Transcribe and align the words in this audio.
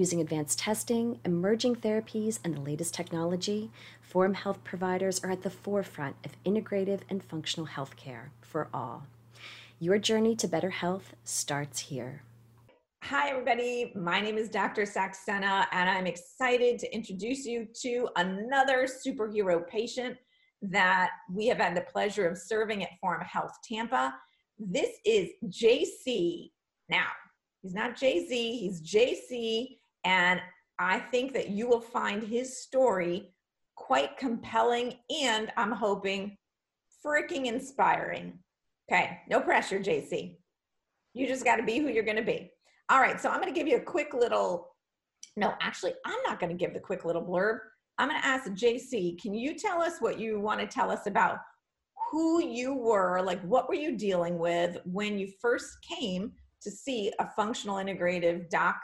Using 0.00 0.22
advanced 0.22 0.58
testing, 0.58 1.20
emerging 1.26 1.76
therapies, 1.76 2.38
and 2.42 2.56
the 2.56 2.60
latest 2.62 2.94
technology, 2.94 3.70
Forum 4.00 4.32
Health 4.32 4.64
providers 4.64 5.20
are 5.22 5.30
at 5.30 5.42
the 5.42 5.50
forefront 5.50 6.16
of 6.24 6.42
integrative 6.42 7.00
and 7.10 7.22
functional 7.22 7.66
healthcare 7.66 8.30
for 8.40 8.68
all. 8.72 9.02
Your 9.78 9.98
journey 9.98 10.34
to 10.36 10.48
better 10.48 10.70
health 10.70 11.12
starts 11.24 11.80
here. 11.80 12.22
Hi, 13.02 13.28
everybody. 13.28 13.92
My 13.94 14.22
name 14.22 14.38
is 14.38 14.48
Dr. 14.48 14.84
Saxena, 14.84 15.66
and 15.70 15.90
I'm 15.90 16.06
excited 16.06 16.78
to 16.78 16.94
introduce 16.94 17.44
you 17.44 17.68
to 17.82 18.08
another 18.16 18.86
superhero 18.86 19.68
patient 19.68 20.16
that 20.62 21.10
we 21.30 21.46
have 21.48 21.58
had 21.58 21.76
the 21.76 21.82
pleasure 21.82 22.26
of 22.26 22.38
serving 22.38 22.82
at 22.82 22.98
Forum 23.02 23.20
Health 23.30 23.52
Tampa. 23.62 24.14
This 24.58 24.96
is 25.04 25.28
JC. 25.44 26.52
Now, 26.88 27.08
he's 27.60 27.74
not 27.74 27.98
Jay 27.98 28.26
Z, 28.26 28.56
he's 28.56 28.80
JC. 28.80 29.76
And 30.04 30.40
I 30.78 30.98
think 30.98 31.32
that 31.34 31.50
you 31.50 31.68
will 31.68 31.80
find 31.80 32.22
his 32.22 32.62
story 32.62 33.34
quite 33.76 34.16
compelling 34.16 34.94
and 35.24 35.52
I'm 35.56 35.72
hoping 35.72 36.36
freaking 37.04 37.46
inspiring. 37.46 38.38
Okay, 38.90 39.18
no 39.28 39.40
pressure, 39.40 39.78
JC. 39.78 40.36
You 41.14 41.26
just 41.26 41.44
got 41.44 41.56
to 41.56 41.62
be 41.62 41.78
who 41.78 41.88
you're 41.88 42.04
going 42.04 42.16
to 42.16 42.22
be. 42.22 42.50
All 42.88 43.00
right, 43.00 43.20
so 43.20 43.30
I'm 43.30 43.40
going 43.40 43.52
to 43.52 43.58
give 43.58 43.68
you 43.68 43.76
a 43.76 43.82
quick 43.82 44.14
little. 44.14 44.68
No, 45.36 45.54
actually, 45.60 45.92
I'm 46.04 46.18
not 46.26 46.40
going 46.40 46.50
to 46.50 46.58
give 46.58 46.74
the 46.74 46.80
quick 46.80 47.04
little 47.04 47.22
blurb. 47.22 47.58
I'm 47.98 48.08
going 48.08 48.20
to 48.20 48.26
ask 48.26 48.50
JC, 48.50 49.20
can 49.20 49.34
you 49.34 49.54
tell 49.54 49.80
us 49.82 49.94
what 50.00 50.18
you 50.18 50.40
want 50.40 50.60
to 50.60 50.66
tell 50.66 50.90
us 50.90 51.06
about 51.06 51.38
who 52.10 52.42
you 52.42 52.74
were? 52.74 53.22
Like, 53.22 53.40
what 53.42 53.68
were 53.68 53.74
you 53.74 53.96
dealing 53.96 54.38
with 54.38 54.78
when 54.84 55.18
you 55.18 55.30
first 55.40 55.68
came 55.82 56.32
to 56.62 56.70
see 56.70 57.12
a 57.18 57.28
functional 57.36 57.76
integrative 57.76 58.48
doc 58.50 58.76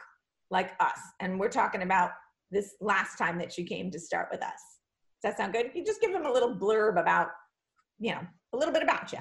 like 0.51 0.71
us. 0.79 0.99
And 1.19 1.39
we're 1.39 1.49
talking 1.49 1.81
about 1.81 2.11
this 2.51 2.75
last 2.79 3.17
time 3.17 3.37
that 3.39 3.57
you 3.57 3.65
came 3.65 3.91
to 3.91 3.99
start 3.99 4.29
with 4.31 4.41
us. 4.41 4.61
Does 5.21 5.31
that 5.31 5.37
sound 5.37 5.53
good? 5.53 5.71
You 5.73 5.83
just 5.83 6.01
give 6.01 6.13
them 6.13 6.25
a 6.25 6.31
little 6.31 6.55
blurb 6.55 6.99
about, 6.99 7.29
you 7.99 8.11
know, 8.11 8.21
a 8.53 8.57
little 8.57 8.73
bit 8.73 8.83
about 8.83 9.11
you. 9.11 9.19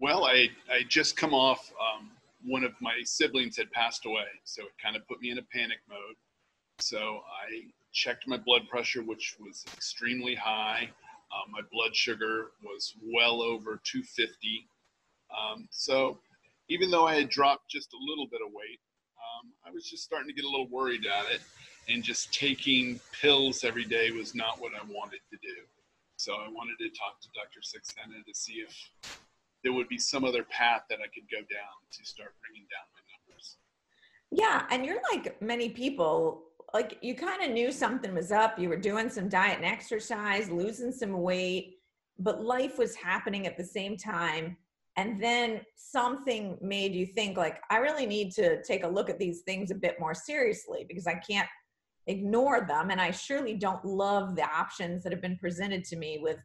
Well, 0.00 0.24
I, 0.24 0.48
I 0.70 0.82
just 0.88 1.16
come 1.16 1.34
off, 1.34 1.72
um, 1.72 2.10
one 2.44 2.64
of 2.64 2.72
my 2.80 3.00
siblings 3.04 3.56
had 3.56 3.70
passed 3.72 4.06
away. 4.06 4.26
So 4.44 4.62
it 4.62 4.72
kind 4.82 4.96
of 4.96 5.06
put 5.06 5.20
me 5.20 5.30
in 5.30 5.38
a 5.38 5.42
panic 5.52 5.78
mode. 5.88 6.16
So 6.80 6.98
I 6.98 7.66
checked 7.92 8.26
my 8.26 8.36
blood 8.36 8.62
pressure, 8.70 9.02
which 9.02 9.36
was 9.40 9.64
extremely 9.74 10.34
high. 10.34 10.88
Um, 11.32 11.52
my 11.52 11.60
blood 11.72 11.94
sugar 11.94 12.52
was 12.62 12.94
well 13.02 13.42
over 13.42 13.80
250. 13.84 14.68
Um, 15.36 15.68
so 15.70 16.18
even 16.68 16.90
though 16.90 17.06
I 17.06 17.16
had 17.16 17.28
dropped 17.28 17.68
just 17.70 17.92
a 17.92 17.98
little 18.08 18.26
bit 18.30 18.40
of 18.46 18.52
weight, 18.52 18.80
um, 19.38 19.52
I 19.66 19.70
was 19.70 19.84
just 19.84 20.04
starting 20.04 20.28
to 20.28 20.34
get 20.34 20.44
a 20.44 20.48
little 20.48 20.68
worried 20.68 21.06
at 21.06 21.32
it, 21.32 21.40
and 21.88 22.02
just 22.02 22.32
taking 22.32 23.00
pills 23.20 23.64
every 23.64 23.84
day 23.84 24.10
was 24.10 24.34
not 24.34 24.60
what 24.60 24.72
I 24.74 24.84
wanted 24.84 25.20
to 25.30 25.38
do. 25.42 25.54
So 26.16 26.34
I 26.34 26.48
wanted 26.48 26.76
to 26.78 26.88
talk 26.90 27.20
to 27.20 27.28
Dr. 27.34 27.60
Saxena 27.60 28.24
to 28.26 28.34
see 28.34 28.54
if 28.54 28.90
there 29.62 29.72
would 29.72 29.88
be 29.88 29.98
some 29.98 30.24
other 30.24 30.44
path 30.44 30.82
that 30.90 30.98
I 30.98 31.08
could 31.14 31.30
go 31.30 31.38
down 31.38 31.74
to 31.92 32.04
start 32.04 32.34
bringing 32.40 32.66
down 32.68 32.86
my 32.94 33.00
numbers. 33.32 33.56
Yeah, 34.30 34.66
and 34.70 34.84
you're 34.84 35.00
like 35.12 35.40
many 35.40 35.70
people, 35.70 36.44
like 36.74 36.98
you 37.00 37.14
kind 37.14 37.42
of 37.42 37.50
knew 37.50 37.72
something 37.72 38.14
was 38.14 38.32
up. 38.32 38.58
You 38.58 38.68
were 38.68 38.76
doing 38.76 39.08
some 39.08 39.28
diet 39.28 39.56
and 39.56 39.64
exercise, 39.64 40.50
losing 40.50 40.92
some 40.92 41.22
weight, 41.22 41.76
but 42.18 42.42
life 42.42 42.78
was 42.78 42.94
happening 42.94 43.46
at 43.46 43.56
the 43.56 43.64
same 43.64 43.96
time 43.96 44.56
and 44.98 45.22
then 45.22 45.60
something 45.76 46.58
made 46.60 46.92
you 46.92 47.06
think 47.06 47.36
like 47.36 47.62
i 47.70 47.78
really 47.78 48.04
need 48.04 48.32
to 48.32 48.60
take 48.64 48.84
a 48.84 48.88
look 48.88 49.08
at 49.08 49.18
these 49.18 49.40
things 49.42 49.70
a 49.70 49.74
bit 49.74 49.98
more 50.00 50.12
seriously 50.14 50.84
because 50.88 51.06
i 51.06 51.14
can't 51.14 51.48
ignore 52.08 52.66
them 52.66 52.90
and 52.90 53.00
i 53.00 53.10
surely 53.10 53.54
don't 53.54 53.82
love 53.84 54.34
the 54.34 54.42
options 54.42 55.02
that 55.02 55.12
have 55.12 55.22
been 55.22 55.38
presented 55.38 55.84
to 55.84 55.96
me 55.96 56.18
with 56.20 56.38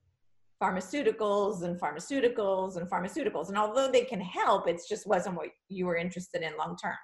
pharmaceuticals 0.62 1.64
and 1.64 1.78
pharmaceuticals 1.78 2.78
and 2.78 2.90
pharmaceuticals. 2.90 3.50
And 3.50 3.58
although 3.58 3.92
they 3.92 4.06
can 4.06 4.22
help 4.22 4.66
it 4.70 4.80
just 4.88 5.06
wasn't 5.06 5.36
what 5.36 5.50
you 5.68 5.86
were 5.86 5.98
interested 5.98 6.42
in 6.42 6.56
long 6.58 6.78
term. 6.82 6.96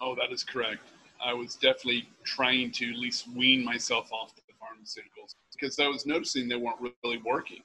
Oh 0.00 0.16
that 0.16 0.32
is 0.32 0.42
correct. 0.42 0.80
I 1.24 1.32
was 1.32 1.54
definitely 1.54 2.08
trying 2.24 2.72
to 2.72 2.90
at 2.90 2.96
least 2.96 3.28
wean 3.36 3.64
myself 3.64 4.12
off 4.12 4.34
the 4.34 4.42
pharmaceuticals 4.62 5.34
because 5.52 5.78
i 5.78 5.86
was 5.86 6.06
noticing 6.06 6.48
they 6.48 6.56
weren't 6.56 6.80
really 6.80 7.18
working 7.18 7.62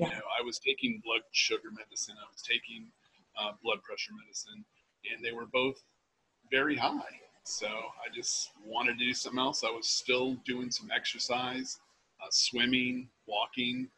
yeah. 0.00 0.08
You 0.08 0.14
know, 0.14 0.22
I 0.38 0.42
was 0.44 0.58
taking 0.58 1.00
blood 1.04 1.20
sugar 1.32 1.70
medicine, 1.70 2.14
I 2.18 2.28
was 2.32 2.42
taking 2.42 2.86
uh, 3.38 3.52
blood 3.62 3.82
pressure 3.82 4.12
medicine, 4.24 4.64
and 5.12 5.24
they 5.24 5.32
were 5.32 5.46
both 5.46 5.82
very 6.50 6.76
high. 6.76 7.20
So 7.44 7.66
I 7.66 8.14
just 8.14 8.50
wanted 8.64 8.98
to 8.98 9.04
do 9.04 9.14
something 9.14 9.38
else. 9.38 9.64
I 9.64 9.70
was 9.70 9.86
still 9.86 10.36
doing 10.46 10.70
some 10.70 10.90
exercise, 10.94 11.78
uh, 12.22 12.28
swimming, 12.30 13.08
walking, 13.26 13.88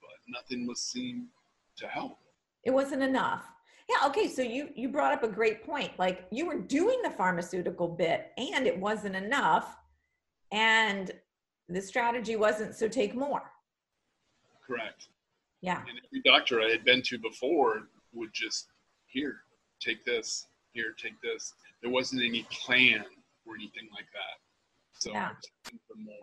but 0.00 0.10
nothing 0.28 0.66
was 0.66 0.80
seen 0.80 1.28
to 1.76 1.86
help. 1.86 2.18
It 2.64 2.70
wasn't 2.70 3.02
enough. 3.02 3.44
Yeah. 3.88 4.06
Okay. 4.08 4.28
So 4.28 4.42
you 4.42 4.68
you 4.74 4.88
brought 4.88 5.12
up 5.14 5.22
a 5.22 5.28
great 5.28 5.64
point. 5.64 5.92
Like 5.98 6.26
you 6.30 6.46
were 6.46 6.58
doing 6.58 7.00
the 7.02 7.10
pharmaceutical 7.10 7.88
bit, 7.88 8.32
and 8.36 8.66
it 8.66 8.78
wasn't 8.78 9.16
enough, 9.16 9.76
and 10.52 11.10
the 11.68 11.80
strategy 11.80 12.36
wasn't 12.36 12.74
so 12.74 12.88
take 12.88 13.14
more. 13.14 13.50
Correct. 14.68 15.08
Yeah. 15.62 15.80
And 15.88 15.98
every 16.06 16.22
doctor 16.24 16.60
I 16.60 16.70
had 16.70 16.84
been 16.84 17.02
to 17.02 17.18
before 17.18 17.88
would 18.12 18.30
just 18.32 18.68
here, 19.06 19.38
take 19.80 20.04
this, 20.04 20.46
here, 20.72 20.94
take 21.02 21.20
this. 21.22 21.54
There 21.82 21.90
wasn't 21.90 22.22
any 22.22 22.46
plan 22.50 23.04
or 23.46 23.54
anything 23.54 23.88
like 23.92 24.06
that. 24.12 25.00
So 25.00 25.10
yeah. 25.10 25.30
for 25.64 25.96
more. 25.96 26.14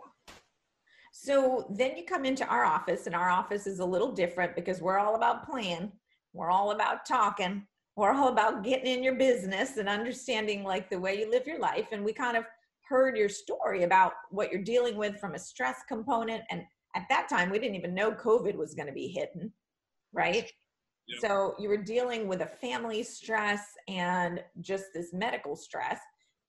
So 1.12 1.66
then 1.70 1.98
you 1.98 2.04
come 2.04 2.26
into 2.26 2.46
our 2.46 2.66
office, 2.66 3.08
and 3.08 3.16
our 3.16 3.30
office 3.30 3.68
is 3.68 3.80
a 3.80 3.86
little 3.86 4.12
different 4.12 4.56
because 4.56 4.82
we're 4.82 5.00
all 5.00 5.16
about 5.16 5.50
plan. 5.50 5.92
We're 6.34 6.52
all 6.52 6.72
about 6.72 7.06
talking. 7.06 7.66
We're 7.96 8.12
all 8.12 8.28
about 8.28 8.64
getting 8.64 8.94
in 8.94 9.02
your 9.02 9.16
business 9.16 9.78
and 9.78 9.88
understanding 9.88 10.64
like 10.64 10.90
the 10.90 11.00
way 11.00 11.18
you 11.18 11.32
live 11.32 11.48
your 11.48 11.60
life. 11.60 11.88
And 11.94 12.04
we 12.04 12.12
kind 12.12 12.36
of 12.36 12.44
heard 12.88 13.18
your 13.18 13.30
story 13.30 13.84
about 13.84 14.14
what 14.30 14.52
you're 14.52 14.62
dealing 14.62 14.98
with 14.98 15.18
from 15.18 15.34
a 15.34 15.40
stress 15.40 15.84
component 15.88 16.44
and 16.52 16.64
at 16.96 17.06
that 17.10 17.28
time 17.30 17.50
we 17.50 17.60
didn't 17.60 17.76
even 17.76 17.94
know 17.94 18.12
covid 18.12 18.56
was 18.56 18.74
going 18.74 18.88
to 18.88 18.94
be 18.94 19.08
hidden 19.08 19.52
right? 20.16 20.50
Yep. 21.08 21.22
so 21.22 21.56
you 21.60 21.70
were 21.70 21.78
dealing 21.78 22.28
with 22.28 22.42
a 22.42 22.48
family 22.48 23.04
stress 23.04 23.62
and 23.88 24.42
just 24.62 24.86
this 24.94 25.14
medical 25.14 25.56
stress. 25.56 26.00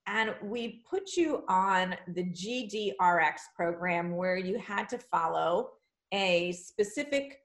And 0.07 0.35
we 0.43 0.83
put 0.89 1.17
you 1.17 1.45
on 1.49 1.95
the 2.15 2.25
gdrx 2.25 3.35
program 3.55 4.17
where 4.17 4.39
you 4.39 4.59
had 4.59 4.89
to 4.91 4.99
follow 4.99 5.71
a 6.13 6.53
specific 6.53 7.39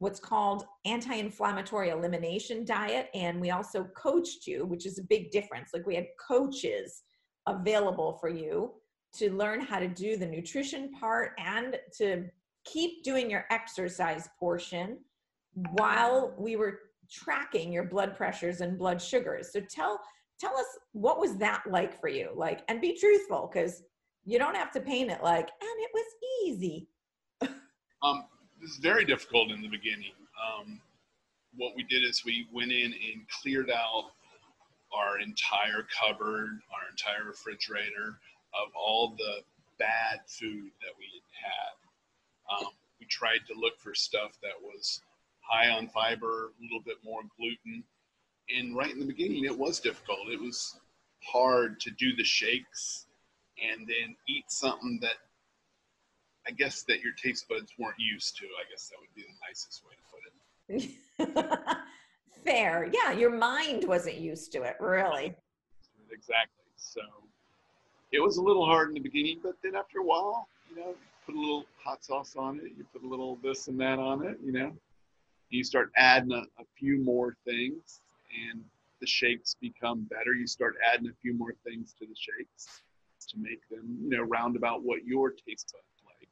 what's 0.00 0.20
called 0.20 0.64
anti-inflammatory 0.84 1.88
elimination 1.88 2.64
diet. 2.64 3.08
And 3.14 3.40
we 3.40 3.50
also 3.50 3.84
coached 3.96 4.46
you 4.46 4.66
which 4.66 4.84
is 4.84 4.98
a 4.98 5.04
big 5.04 5.30
difference. 5.30 5.70
Like 5.72 5.86
we 5.86 5.94
had 5.94 6.06
coaches 6.20 7.02
available 7.46 8.18
for 8.20 8.28
you 8.28 8.72
to 9.14 9.32
learn 9.32 9.60
how 9.60 9.78
to 9.78 9.88
do 9.88 10.16
the 10.16 10.26
nutrition 10.26 10.90
part 10.92 11.32
and 11.38 11.78
to 11.96 12.26
keep 12.72 13.02
doing 13.02 13.30
your 13.30 13.46
exercise 13.50 14.28
portion 14.38 14.98
while 15.72 16.34
we 16.38 16.56
were 16.56 16.80
tracking 17.10 17.72
your 17.72 17.84
blood 17.84 18.16
pressures 18.16 18.60
and 18.60 18.78
blood 18.78 19.00
sugars. 19.00 19.52
So 19.52 19.60
tell 19.60 20.00
tell 20.38 20.56
us 20.56 20.66
what 20.92 21.18
was 21.18 21.36
that 21.38 21.62
like 21.68 21.98
for 22.00 22.08
you? 22.08 22.30
Like 22.34 22.60
and 22.68 22.80
be 22.80 22.98
truthful 22.98 23.48
cuz 23.48 23.82
you 24.24 24.38
don't 24.38 24.56
have 24.56 24.70
to 24.72 24.80
paint 24.80 25.10
it 25.10 25.22
like 25.22 25.48
and 25.60 25.80
it 25.80 25.90
was 25.94 26.06
easy. 26.44 26.88
um 28.02 28.26
this 28.60 28.70
is 28.70 28.78
very 28.78 29.04
difficult 29.04 29.50
in 29.50 29.62
the 29.62 29.68
beginning. 29.68 30.12
Um 30.42 30.80
what 31.56 31.74
we 31.74 31.82
did 31.82 32.04
is 32.04 32.24
we 32.24 32.46
went 32.52 32.72
in 32.72 32.92
and 32.92 33.28
cleared 33.40 33.70
out 33.70 34.12
our 34.92 35.18
entire 35.18 35.86
cupboard, 36.00 36.60
our 36.72 36.88
entire 36.90 37.24
refrigerator 37.24 38.20
of 38.54 38.68
all 38.74 39.14
the 39.16 39.42
bad 39.78 40.20
food 40.26 40.70
that 40.82 40.92
we 40.98 41.06
had 41.40 41.50
had. 41.50 41.87
Um, 42.50 42.68
we 43.00 43.06
tried 43.06 43.40
to 43.48 43.54
look 43.58 43.78
for 43.78 43.94
stuff 43.94 44.38
that 44.42 44.60
was 44.62 45.00
high 45.40 45.70
on 45.70 45.88
fiber, 45.88 46.46
a 46.46 46.62
little 46.62 46.82
bit 46.84 46.96
more 47.04 47.22
gluten. 47.36 47.84
And 48.54 48.76
right 48.76 48.90
in 48.92 48.98
the 48.98 49.06
beginning, 49.06 49.44
it 49.44 49.56
was 49.56 49.80
difficult. 49.80 50.28
It 50.30 50.40
was 50.40 50.78
hard 51.22 51.80
to 51.80 51.90
do 51.90 52.14
the 52.16 52.24
shakes 52.24 53.06
and 53.62 53.86
then 53.86 54.16
eat 54.28 54.44
something 54.48 54.98
that 55.02 55.14
I 56.46 56.50
guess 56.52 56.82
that 56.84 57.00
your 57.00 57.12
taste 57.12 57.46
buds 57.48 57.72
weren't 57.78 57.98
used 57.98 58.36
to. 58.38 58.46
I 58.46 58.70
guess 58.70 58.88
that 58.88 58.96
would 59.00 59.14
be 59.14 59.22
the 59.22 59.36
nicest 59.46 59.82
way 59.84 59.94
to 59.94 61.26
put 61.26 61.36
it. 61.36 61.78
Fair. 62.44 62.90
Yeah, 62.92 63.12
your 63.12 63.30
mind 63.30 63.84
wasn't 63.84 64.16
used 64.16 64.52
to 64.52 64.62
it, 64.62 64.76
really. 64.80 65.34
Exactly. 66.10 66.64
So 66.76 67.00
it 68.12 68.20
was 68.20 68.38
a 68.38 68.42
little 68.42 68.64
hard 68.64 68.88
in 68.88 68.94
the 68.94 69.00
beginning, 69.00 69.40
but 69.42 69.56
then 69.62 69.74
after 69.74 69.98
a 69.98 70.04
while, 70.04 70.48
you 70.70 70.76
know, 70.76 70.94
put 71.28 71.36
a 71.36 71.40
little 71.40 71.66
hot 71.84 72.02
sauce 72.02 72.36
on 72.38 72.56
it, 72.56 72.72
you 72.76 72.86
put 72.90 73.02
a 73.02 73.06
little 73.06 73.38
this 73.42 73.68
and 73.68 73.78
that 73.78 73.98
on 73.98 74.24
it, 74.24 74.38
you 74.42 74.50
know, 74.50 74.72
you 75.50 75.62
start 75.62 75.90
adding 75.96 76.32
a, 76.32 76.40
a 76.60 76.64
few 76.78 77.04
more 77.04 77.36
things 77.44 78.00
and 78.50 78.62
the 79.00 79.06
shakes 79.06 79.54
become 79.60 80.06
better. 80.10 80.32
You 80.34 80.46
start 80.46 80.76
adding 80.92 81.06
a 81.08 81.14
few 81.20 81.34
more 81.34 81.54
things 81.64 81.94
to 81.98 82.06
the 82.06 82.14
shakes 82.14 82.82
to 83.28 83.38
make 83.38 83.60
them, 83.68 83.98
you 84.02 84.16
know, 84.16 84.22
round 84.22 84.56
about 84.56 84.82
what 84.82 85.04
your 85.04 85.30
taste 85.30 85.72
buds 85.72 86.02
like. 86.06 86.28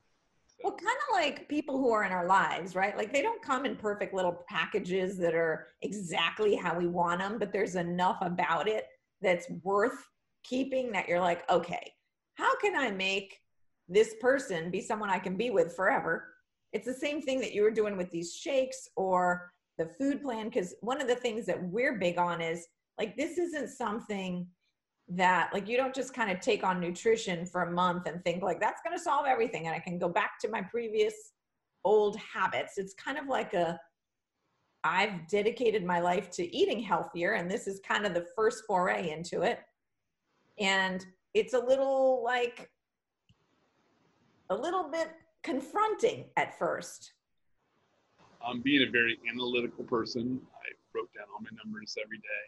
Well, 0.64 0.72
kind 0.72 0.96
of 1.08 1.14
like 1.14 1.46
people 1.48 1.76
who 1.78 1.90
are 1.90 2.04
in 2.04 2.12
our 2.12 2.26
lives, 2.26 2.74
right? 2.74 2.96
Like 2.96 3.12
they 3.12 3.20
don't 3.20 3.42
come 3.42 3.66
in 3.66 3.76
perfect 3.76 4.14
little 4.14 4.44
packages 4.48 5.18
that 5.18 5.34
are 5.34 5.66
exactly 5.82 6.56
how 6.56 6.76
we 6.76 6.86
want 6.86 7.20
them, 7.20 7.38
but 7.38 7.52
there's 7.52 7.76
enough 7.76 8.16
about 8.22 8.66
it 8.66 8.86
that's 9.20 9.46
worth 9.62 10.08
keeping 10.42 10.90
that 10.92 11.06
you're 11.06 11.20
like, 11.20 11.48
okay, 11.50 11.92
how 12.34 12.56
can 12.60 12.74
I 12.74 12.90
make 12.90 13.40
this 13.88 14.14
person 14.20 14.70
be 14.70 14.80
someone 14.80 15.10
I 15.10 15.18
can 15.18 15.36
be 15.36 15.50
with 15.50 15.74
forever? 15.74 16.28
It's 16.72 16.86
the 16.86 16.94
same 16.94 17.22
thing 17.22 17.40
that 17.40 17.52
you 17.52 17.62
were 17.62 17.70
doing 17.70 17.96
with 17.96 18.10
these 18.10 18.34
shakes 18.34 18.88
or 18.96 19.50
the 19.78 19.86
food 19.86 20.22
plan. 20.22 20.46
Because 20.46 20.74
one 20.80 21.00
of 21.00 21.08
the 21.08 21.14
things 21.14 21.46
that 21.46 21.62
we're 21.62 21.98
big 21.98 22.18
on 22.18 22.40
is 22.40 22.66
like, 22.98 23.16
this 23.16 23.38
isn't 23.38 23.68
something 23.68 24.46
that 25.08 25.50
like 25.52 25.68
you 25.68 25.76
don't 25.76 25.94
just 25.94 26.12
kind 26.12 26.30
of 26.30 26.40
take 26.40 26.64
on 26.64 26.80
nutrition 26.80 27.46
for 27.46 27.62
a 27.62 27.70
month 27.70 28.06
and 28.06 28.22
think 28.24 28.42
like 28.42 28.60
that's 28.60 28.80
going 28.84 28.96
to 28.96 29.02
solve 29.02 29.26
everything 29.26 29.66
and 29.66 29.74
I 29.74 29.78
can 29.78 29.98
go 29.98 30.08
back 30.08 30.40
to 30.40 30.48
my 30.48 30.62
previous 30.62 31.14
old 31.84 32.16
habits. 32.16 32.72
It's 32.76 32.94
kind 32.94 33.16
of 33.16 33.28
like 33.28 33.54
a 33.54 33.78
I've 34.82 35.28
dedicated 35.28 35.84
my 35.84 36.00
life 36.00 36.30
to 36.32 36.56
eating 36.56 36.80
healthier 36.80 37.34
and 37.34 37.50
this 37.50 37.66
is 37.66 37.80
kind 37.86 38.04
of 38.04 38.14
the 38.14 38.26
first 38.34 38.64
foray 38.66 39.10
into 39.10 39.42
it. 39.42 39.60
And 40.58 41.04
it's 41.34 41.54
a 41.54 41.58
little 41.58 42.22
like 42.24 42.68
a 44.50 44.54
little 44.54 44.90
bit 44.90 45.10
confronting 45.42 46.26
at 46.36 46.58
first. 46.58 47.12
Um, 48.44 48.60
being 48.60 48.86
a 48.86 48.90
very 48.90 49.18
analytical 49.30 49.84
person, 49.84 50.40
I 50.54 50.68
wrote 50.94 51.10
down 51.14 51.26
all 51.34 51.40
my 51.40 51.50
numbers 51.64 51.96
every 52.02 52.18
day. 52.18 52.46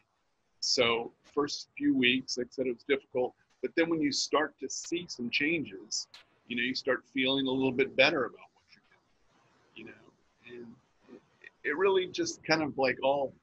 So 0.60 1.12
first 1.34 1.68
few 1.76 1.96
weeks, 1.96 2.38
like 2.38 2.48
I 2.48 2.50
said, 2.50 2.66
it 2.66 2.74
was 2.74 2.84
difficult. 2.88 3.34
But 3.62 3.72
then 3.76 3.88
when 3.88 4.00
you 4.00 4.12
start 4.12 4.54
to 4.60 4.68
see 4.68 5.06
some 5.08 5.30
changes, 5.30 6.06
you 6.46 6.56
know, 6.56 6.62
you 6.62 6.74
start 6.74 7.04
feeling 7.12 7.46
a 7.46 7.50
little 7.50 7.72
bit 7.72 7.96
better 7.96 8.24
about 8.24 8.46
what 8.54 8.64
you're 8.72 8.82
doing, 8.90 9.74
you 9.74 9.84
know, 9.86 10.62
and 10.64 11.18
it 11.64 11.76
really 11.76 12.06
just 12.06 12.42
kind 12.44 12.62
of 12.62 12.78
like 12.78 12.96
all 13.02 13.34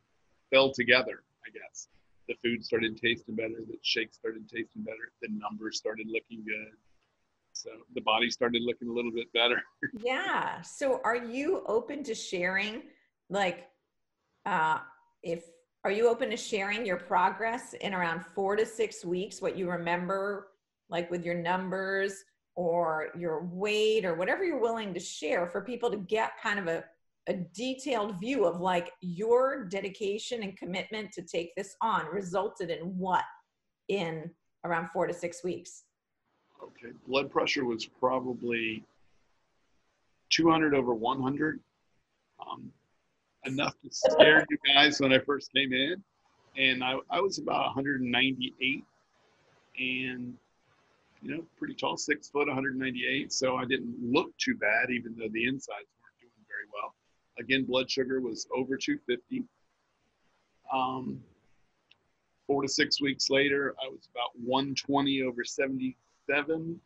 fell 0.51 0.71
together, 0.71 1.23
I 1.45 1.49
guess. 1.51 1.87
The 2.27 2.35
food 2.43 2.65
started 2.65 2.99
tasting 2.99 3.35
better, 3.35 3.61
the 3.67 3.77
shakes 3.81 4.15
started 4.15 4.49
tasting 4.49 4.81
better, 4.81 5.11
the 5.21 5.27
numbers 5.29 5.77
started 5.77 6.07
looking 6.07 6.43
good. 6.43 6.71
So 7.65 7.71
the 7.95 8.01
body 8.01 8.29
started 8.29 8.61
looking 8.61 8.89
a 8.89 8.93
little 8.93 9.11
bit 9.11 9.31
better. 9.33 9.61
yeah. 10.03 10.61
So 10.61 11.01
are 11.03 11.15
you 11.15 11.63
open 11.67 12.03
to 12.03 12.13
sharing 12.13 12.83
like 13.29 13.67
uh 14.45 14.79
if 15.23 15.45
are 15.83 15.91
you 15.91 16.07
open 16.07 16.29
to 16.29 16.37
sharing 16.37 16.85
your 16.85 16.97
progress 16.97 17.73
in 17.73 17.93
around 17.93 18.25
four 18.25 18.55
to 18.55 18.65
six 18.65 19.05
weeks, 19.05 19.41
what 19.41 19.57
you 19.57 19.69
remember, 19.69 20.47
like 20.89 21.09
with 21.11 21.23
your 21.23 21.35
numbers 21.35 22.23
or 22.55 23.09
your 23.17 23.45
weight 23.45 24.05
or 24.05 24.15
whatever 24.15 24.43
you're 24.43 24.61
willing 24.61 24.93
to 24.93 24.99
share 24.99 25.47
for 25.47 25.61
people 25.61 25.91
to 25.91 25.97
get 25.97 26.31
kind 26.41 26.59
of 26.59 26.67
a, 26.67 26.83
a 27.27 27.33
detailed 27.53 28.19
view 28.19 28.45
of 28.45 28.61
like 28.61 28.93
your 29.01 29.65
dedication 29.65 30.43
and 30.43 30.57
commitment 30.57 31.11
to 31.11 31.21
take 31.21 31.55
this 31.55 31.75
on 31.81 32.05
resulted 32.07 32.69
in 32.69 32.79
what 32.97 33.23
in 33.89 34.29
around 34.63 34.89
four 34.89 35.05
to 35.07 35.13
six 35.13 35.43
weeks? 35.43 35.84
Okay. 36.63 36.93
Blood 37.07 37.29
pressure 37.31 37.65
was 37.65 37.85
probably 37.85 38.83
200 40.29 40.73
over 40.73 40.93
100. 40.93 41.59
Um, 42.39 42.71
enough 43.45 43.75
to 43.83 43.89
scare 43.91 44.45
you 44.49 44.57
guys 44.73 44.99
when 44.99 45.13
I 45.13 45.19
first 45.19 45.51
came 45.53 45.73
in. 45.73 46.03
And 46.57 46.83
I, 46.83 46.95
I 47.09 47.19
was 47.19 47.37
about 47.37 47.65
198 47.65 48.83
and, 49.77 50.33
you 51.21 51.35
know, 51.35 51.43
pretty 51.57 51.73
tall, 51.73 51.97
six 51.97 52.29
foot, 52.29 52.47
198. 52.47 53.31
So 53.31 53.57
I 53.57 53.65
didn't 53.65 53.95
look 54.01 54.35
too 54.37 54.55
bad, 54.55 54.89
even 54.89 55.15
though 55.17 55.27
the 55.31 55.45
insides 55.45 55.87
weren't 56.01 56.19
doing 56.21 56.45
very 56.47 56.67
well. 56.73 56.93
Again, 57.39 57.65
blood 57.65 57.89
sugar 57.91 58.21
was 58.21 58.47
over 58.55 58.77
250. 58.77 59.43
Um, 60.73 61.21
four 62.47 62.61
to 62.61 62.67
six 62.67 63.01
weeks 63.01 63.29
later, 63.29 63.75
I 63.83 63.89
was 63.89 64.07
about 64.13 64.31
120 64.43 65.23
over 65.23 65.43
77. 66.27 66.79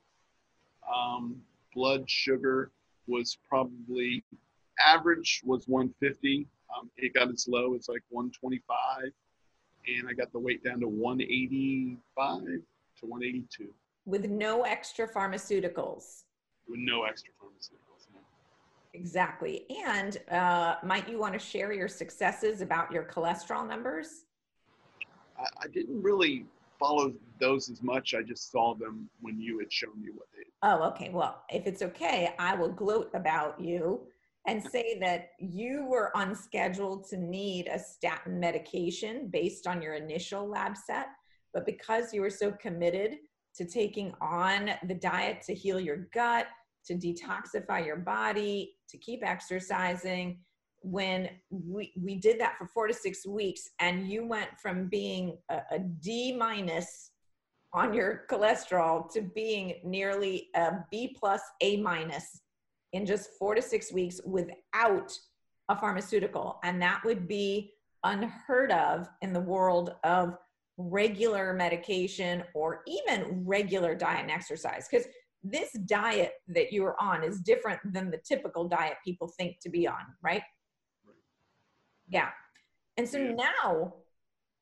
Um, 0.93 1.41
blood 1.73 2.09
sugar 2.09 2.71
was 3.07 3.37
probably 3.47 4.23
average 4.85 5.41
was 5.43 5.67
150. 5.67 6.47
Um, 6.75 6.89
it 6.97 7.13
got 7.13 7.29
as 7.29 7.47
low 7.47 7.75
as 7.75 7.89
like 7.89 8.03
125, 8.09 9.11
and 9.87 10.07
I 10.07 10.13
got 10.13 10.31
the 10.31 10.39
weight 10.39 10.63
down 10.63 10.79
to 10.81 10.87
185 10.87 12.41
to 12.41 13.05
182. 13.05 13.73
With 14.05 14.29
no 14.29 14.63
extra 14.63 15.07
pharmaceuticals. 15.07 16.23
With 16.67 16.79
no 16.79 17.03
extra 17.03 17.33
pharmaceuticals. 17.41 18.07
No. 18.13 18.19
Exactly. 18.93 19.65
And 19.85 20.17
uh, 20.31 20.75
might 20.83 21.09
you 21.09 21.19
want 21.19 21.33
to 21.33 21.39
share 21.39 21.73
your 21.73 21.87
successes 21.87 22.61
about 22.61 22.91
your 22.91 23.03
cholesterol 23.03 23.67
numbers? 23.67 24.25
I, 25.37 25.43
I 25.63 25.67
didn't 25.67 26.01
really 26.01 26.45
follow 26.79 27.13
those 27.39 27.69
as 27.69 27.83
much. 27.83 28.13
I 28.13 28.21
just 28.23 28.51
saw 28.51 28.73
them 28.73 29.09
when 29.21 29.39
you 29.39 29.59
had 29.59 29.71
shown 29.71 30.01
me 30.01 30.09
what 30.13 30.27
they. 30.35 30.43
Oh, 30.63 30.83
okay. 30.89 31.09
Well, 31.13 31.43
if 31.49 31.67
it's 31.67 31.81
okay, 31.81 32.33
I 32.39 32.55
will 32.55 32.71
gloat 32.71 33.09
about 33.13 33.59
you 33.59 34.07
and 34.47 34.63
say 34.63 34.97
that 34.99 35.31
you 35.37 35.85
were 35.85 36.11
unscheduled 36.15 37.07
to 37.09 37.17
need 37.17 37.67
a 37.67 37.77
statin 37.77 38.39
medication 38.39 39.29
based 39.31 39.67
on 39.67 39.81
your 39.81 39.95
initial 39.95 40.47
lab 40.47 40.75
set, 40.77 41.07
but 41.53 41.65
because 41.65 42.13
you 42.13 42.21
were 42.21 42.29
so 42.29 42.51
committed 42.53 43.17
to 43.55 43.65
taking 43.65 44.13
on 44.21 44.71
the 44.87 44.95
diet 44.95 45.41
to 45.43 45.53
heal 45.53 45.79
your 45.79 46.07
gut, 46.13 46.47
to 46.85 46.95
detoxify 46.95 47.85
your 47.85 47.97
body, 47.97 48.73
to 48.89 48.97
keep 48.97 49.21
exercising, 49.23 50.39
when 50.81 51.29
we, 51.49 51.91
we 52.01 52.15
did 52.15 52.39
that 52.39 52.57
for 52.57 52.65
four 52.67 52.87
to 52.87 52.93
six 52.93 53.25
weeks 53.25 53.69
and 53.79 54.09
you 54.09 54.25
went 54.25 54.49
from 54.61 54.87
being 54.87 55.37
a, 55.49 55.61
a 55.71 55.79
D 55.79 56.35
minus 56.35 57.11
on 57.73 57.93
your 57.93 58.25
cholesterol 58.29 59.11
to 59.11 59.21
being 59.21 59.75
nearly 59.83 60.47
a 60.55 60.71
B 60.89 61.15
plus 61.19 61.41
A 61.61 61.77
minus 61.77 62.41
in 62.93 63.05
just 63.05 63.31
four 63.37 63.55
to 63.55 63.61
six 63.61 63.91
weeks 63.91 64.19
without 64.25 65.11
a 65.69 65.75
pharmaceutical. 65.75 66.59
And 66.63 66.81
that 66.81 67.01
would 67.05 67.27
be 67.27 67.73
unheard 68.03 68.71
of 68.71 69.07
in 69.21 69.33
the 69.33 69.39
world 69.39 69.95
of 70.03 70.35
regular 70.77 71.53
medication 71.53 72.43
or 72.55 72.81
even 72.87 73.43
regular 73.45 73.93
diet 73.93 74.21
and 74.21 74.31
exercise. 74.31 74.87
Because 74.89 75.05
this 75.43 75.71
diet 75.85 76.33
that 76.47 76.71
you 76.71 76.85
are 76.85 77.01
on 77.01 77.23
is 77.23 77.39
different 77.41 77.79
than 77.93 78.09
the 78.09 78.17
typical 78.17 78.67
diet 78.67 78.97
people 79.05 79.27
think 79.37 79.59
to 79.61 79.69
be 79.69 79.87
on, 79.87 80.01
right? 80.23 80.41
Yeah. 82.09 82.29
And 82.97 83.07
so 83.07 83.17
now 83.19 83.93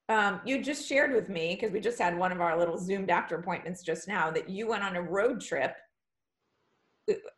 um, 0.09 0.41
you 0.45 0.61
just 0.61 0.87
shared 0.87 1.13
with 1.13 1.29
me, 1.29 1.55
because 1.55 1.73
we 1.73 1.79
just 1.79 1.99
had 1.99 2.17
one 2.17 2.31
of 2.31 2.39
our 2.39 2.57
little 2.57 2.77
Zoom 2.77 3.05
doctor 3.05 3.35
appointments 3.35 3.83
just 3.83 4.07
now, 4.07 4.31
that 4.31 4.49
you 4.49 4.67
went 4.67 4.83
on 4.83 4.95
a 4.95 5.01
road 5.01 5.41
trip. 5.41 5.75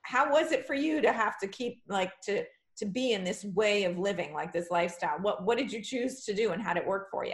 How 0.01 0.31
was 0.31 0.51
it 0.51 0.67
for 0.67 0.73
you 0.73 1.01
to 1.01 1.11
have 1.11 1.39
to 1.39 1.47
keep 1.47 1.81
like 1.87 2.19
to 2.21 2.43
to 2.77 2.85
be 2.85 3.11
in 3.13 3.23
this 3.23 3.43
way 3.43 3.83
of 3.83 3.97
living 3.97 4.33
like 4.33 4.51
this 4.51 4.67
lifestyle? 4.71 5.17
What 5.21 5.45
what 5.45 5.57
did 5.57 5.71
you 5.71 5.81
choose 5.81 6.25
to 6.25 6.33
do 6.33 6.51
and 6.51 6.61
how 6.61 6.73
did 6.73 6.83
it 6.83 6.87
work 6.87 7.09
for 7.11 7.25
you? 7.25 7.33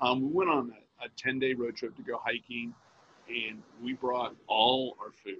Um, 0.00 0.22
we 0.22 0.28
went 0.28 0.50
on 0.50 0.72
a, 1.00 1.06
a 1.06 1.08
10 1.16 1.38
day 1.38 1.54
road 1.54 1.76
trip 1.76 1.96
to 1.96 2.02
go 2.02 2.18
hiking 2.22 2.74
and 3.28 3.62
we 3.82 3.92
brought 3.94 4.34
all 4.48 4.96
our 5.00 5.12
food. 5.12 5.38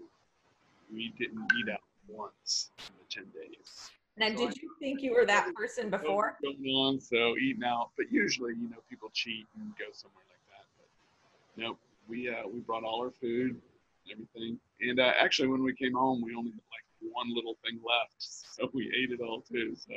We 0.93 1.13
didn't 1.19 1.45
eat 1.59 1.71
out 1.73 1.81
once 2.09 2.71
in 2.79 2.95
the 2.99 3.23
10 3.23 3.25
days 3.35 3.91
now 4.17 4.29
so 4.29 4.37
did 4.37 4.49
I, 4.49 4.53
you 4.63 4.71
think 4.81 5.03
you 5.03 5.15
were 5.15 5.27
that 5.27 5.55
person 5.55 5.91
before 5.91 6.37
going 6.43 6.75
on 6.75 7.01
so 7.01 7.37
eating 7.37 7.65
out 7.65 7.91
but 7.97 8.07
usually 8.11 8.53
you 8.55 8.69
know 8.69 8.79
people 8.89 9.11
cheat 9.13 9.47
and 9.57 9.73
go 9.79 9.87
somewhere 9.93 10.25
like 10.29 10.45
that 10.51 10.67
but 10.79 11.63
nope 11.63 11.79
we 12.09 12.29
uh, 12.29 12.47
we 12.53 12.61
brought 12.61 12.85
all 12.85 13.01
our 13.03 13.11
food 13.11 13.61
everything. 14.11 14.59
And 14.81 15.01
uh, 15.01 15.13
actually, 15.19 15.49
when 15.49 15.63
we 15.63 15.75
came 15.75 15.95
home, 15.95 16.23
we 16.23 16.35
only 16.35 16.51
had 16.51 16.61
like 16.71 17.13
one 17.13 17.35
little 17.35 17.57
thing 17.65 17.81
left, 17.87 18.15
so 18.19 18.69
we 18.73 18.91
ate 19.03 19.11
it 19.13 19.21
all 19.21 19.41
too. 19.41 19.75
So. 19.77 19.95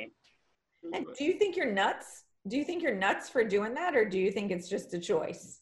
And 0.92 1.06
do 1.16 1.24
you 1.24 1.34
think 1.34 1.56
you're 1.56 1.72
nuts? 1.72 2.24
Do 2.46 2.56
you 2.56 2.64
think 2.64 2.82
you're 2.82 2.94
nuts 2.94 3.28
for 3.28 3.44
doing 3.44 3.74
that, 3.74 3.96
or 3.96 4.04
do 4.04 4.18
you 4.18 4.30
think 4.30 4.50
it's 4.50 4.68
just 4.68 4.94
a 4.94 4.98
choice? 4.98 5.60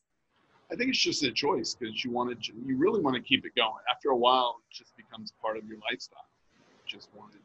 I 0.70 0.74
think 0.74 0.90
it's 0.90 0.98
just 0.98 1.22
a 1.22 1.32
choice 1.32 1.76
because 1.78 2.04
you 2.04 2.10
want 2.10 2.42
to, 2.42 2.52
you 2.66 2.76
really 2.76 3.00
want 3.00 3.14
to 3.14 3.22
keep 3.22 3.46
it 3.46 3.52
going. 3.56 3.82
After 3.90 4.10
a 4.10 4.16
while, 4.16 4.56
it 4.68 4.74
just 4.74 4.96
becomes 4.96 5.32
part 5.40 5.56
of 5.56 5.64
your 5.66 5.78
lifestyle. 5.88 6.26
You 6.58 6.98
just 6.98 7.08
wanted, 7.16 7.38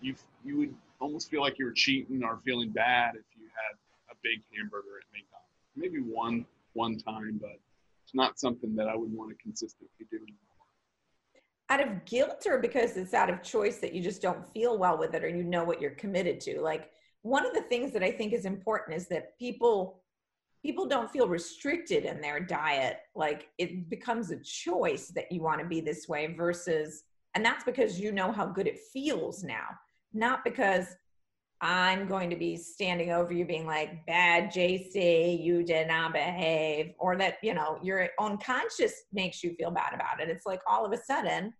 you 0.00 0.14
you 0.44 0.56
would 0.58 0.74
almost 1.00 1.30
feel 1.30 1.40
like 1.40 1.58
you 1.58 1.64
were 1.64 1.72
cheating 1.72 2.22
or 2.24 2.38
feeling 2.44 2.70
bad 2.70 3.14
if 3.14 3.24
you 3.38 3.46
had 3.54 3.76
a 4.10 4.14
big 4.22 4.42
hamburger 4.56 4.98
at 4.98 5.06
McDonald's. 5.12 5.48
Maybe 5.76 5.98
one 5.98 6.46
one 6.74 6.98
time, 6.98 7.38
but 7.40 7.58
it's 8.04 8.14
not 8.14 8.38
something 8.38 8.74
that 8.76 8.88
I 8.88 8.96
would 8.96 9.12
want 9.12 9.30
to 9.30 9.36
consistently 9.42 10.06
do 10.10 10.16
anymore. 10.16 10.36
Out 11.68 11.86
of 11.86 12.04
guilt 12.04 12.46
or 12.46 12.58
because 12.58 12.96
it's 12.96 13.14
out 13.14 13.30
of 13.30 13.42
choice 13.42 13.78
that 13.78 13.92
you 13.92 14.02
just 14.02 14.22
don't 14.22 14.48
feel 14.52 14.76
well 14.76 14.98
with 14.98 15.14
it 15.14 15.22
or 15.22 15.28
you 15.28 15.44
know 15.44 15.64
what 15.64 15.80
you're 15.80 15.92
committed 15.92 16.40
to? 16.40 16.60
Like 16.60 16.90
one 17.22 17.46
of 17.46 17.54
the 17.54 17.62
things 17.62 17.92
that 17.92 18.02
I 18.02 18.10
think 18.10 18.32
is 18.32 18.44
important 18.44 18.96
is 18.96 19.06
that 19.08 19.38
people 19.38 20.02
people 20.62 20.86
don't 20.86 21.10
feel 21.10 21.26
restricted 21.26 22.04
in 22.04 22.20
their 22.20 22.40
diet 22.40 22.98
like 23.14 23.48
it 23.58 23.88
becomes 23.88 24.30
a 24.30 24.36
choice 24.38 25.08
that 25.08 25.30
you 25.32 25.40
want 25.40 25.60
to 25.60 25.66
be 25.66 25.80
this 25.80 26.08
way 26.08 26.34
versus 26.34 27.04
and 27.34 27.44
that's 27.44 27.64
because 27.64 27.98
you 27.98 28.12
know 28.12 28.30
how 28.30 28.44
good 28.44 28.66
it 28.66 28.78
feels 28.92 29.42
now 29.42 29.68
not 30.12 30.44
because 30.44 30.86
i'm 31.60 32.06
going 32.06 32.30
to 32.30 32.36
be 32.36 32.56
standing 32.56 33.10
over 33.10 33.32
you 33.32 33.44
being 33.44 33.66
like 33.66 34.04
bad 34.06 34.52
jc 34.52 35.42
you 35.42 35.62
did 35.62 35.88
not 35.88 36.12
behave 36.12 36.92
or 36.98 37.16
that 37.16 37.34
you 37.42 37.54
know 37.54 37.78
your 37.82 38.08
own 38.18 38.38
conscious 38.38 39.04
makes 39.12 39.42
you 39.44 39.54
feel 39.54 39.70
bad 39.70 39.92
about 39.94 40.20
it 40.20 40.28
it's 40.28 40.46
like 40.46 40.60
all 40.66 40.86
of 40.86 40.92
a 40.92 41.02
sudden 41.04 41.52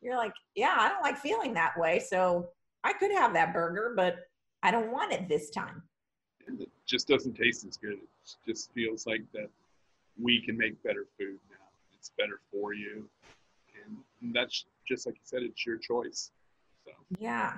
you're 0.00 0.16
like 0.16 0.32
yeah 0.54 0.74
i 0.78 0.88
don't 0.88 1.02
like 1.02 1.18
feeling 1.18 1.52
that 1.52 1.72
way 1.78 1.98
so 1.98 2.48
i 2.84 2.92
could 2.92 3.10
have 3.10 3.32
that 3.32 3.52
burger 3.52 3.92
but 3.96 4.16
i 4.62 4.70
don't 4.70 4.92
want 4.92 5.12
it 5.12 5.28
this 5.28 5.50
time 5.50 5.82
and 6.46 6.60
it 6.60 6.70
just 6.86 7.08
doesn't 7.08 7.34
taste 7.34 7.64
as 7.66 7.76
good. 7.76 7.94
It 7.94 8.36
just 8.46 8.72
feels 8.72 9.06
like 9.06 9.22
that 9.32 9.48
we 10.20 10.40
can 10.40 10.56
make 10.56 10.80
better 10.82 11.06
food 11.18 11.38
now. 11.50 11.66
It's 11.96 12.10
better 12.18 12.40
for 12.52 12.74
you, 12.74 13.08
and, 13.84 13.96
and 14.20 14.34
that's 14.34 14.66
just 14.86 15.06
like 15.06 15.16
you 15.16 15.20
said. 15.24 15.42
It's 15.42 15.64
your 15.64 15.78
choice. 15.78 16.30
So 16.84 16.92
yeah. 17.18 17.54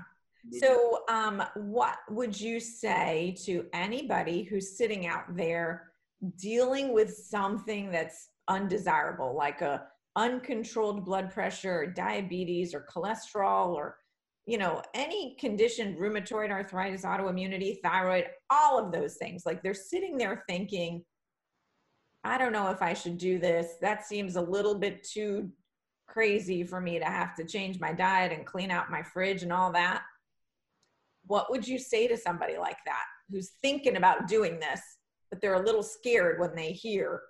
So, 0.53 1.00
um, 1.09 1.43
what 1.55 1.99
would 2.11 2.38
you 2.38 2.61
say 2.61 3.37
to 3.45 3.67
anybody 3.73 4.43
who's 4.43 4.76
sitting 4.76 5.07
out 5.07 5.37
there 5.37 5.93
dealing 6.38 6.93
with 6.93 7.15
something 7.15 7.91
that's 7.91 8.29
undesirable, 8.49 9.35
like 9.37 9.61
a 9.61 9.83
uncontrolled 10.15 11.05
blood 11.05 11.31
pressure, 11.31 11.87
diabetes, 11.87 12.75
or 12.75 12.87
cholesterol, 12.95 13.69
or 13.69 13.99
you 14.47 14.59
know, 14.59 14.81
any 14.95 15.35
condition, 15.41 15.97
rheumatoid 15.97 16.50
arthritis, 16.50 17.03
autoimmunity, 17.03 17.79
thyroid, 17.83 18.26
all 18.49 18.79
of 18.79 18.93
those 18.93 19.17
things. 19.17 19.45
Like 19.45 19.62
they're 19.62 19.75
sitting 19.75 20.17
there 20.17 20.45
thinking, 20.49 21.05
I 22.23 22.38
don't 22.38 22.53
know 22.53 22.71
if 22.71 22.81
I 22.81 22.95
should 22.95 23.19
do 23.19 23.41
this. 23.41 23.75
That 23.81 24.07
seems 24.07 24.37
a 24.37 24.41
little 24.41 24.76
bit 24.76 25.03
too 25.03 25.50
crazy 26.07 26.62
for 26.62 26.81
me 26.81 27.00
to 27.00 27.05
have 27.05 27.35
to 27.37 27.45
change 27.45 27.81
my 27.81 27.93
diet 27.93 28.33
and 28.33 28.47
clean 28.47 28.71
out 28.71 28.91
my 28.91 29.03
fridge 29.03 29.43
and 29.43 29.53
all 29.53 29.73
that. 29.73 30.03
What 31.26 31.50
would 31.50 31.66
you 31.66 31.78
say 31.78 32.06
to 32.09 32.16
somebody 32.16 32.56
like 32.56 32.78
that 32.87 33.04
who's 33.30 33.52
thinking 33.62 33.97
about 33.97 34.28
doing 34.28 34.61
this, 34.61 34.80
but 35.30 35.40
they're 35.40 35.54
a 35.54 35.64
little 35.64 35.83
scared 35.83 36.38
when 36.38 36.54
they 36.54 36.73
hear, 36.73 37.21